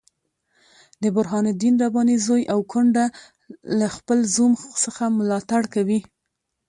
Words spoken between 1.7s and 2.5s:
رباني زوی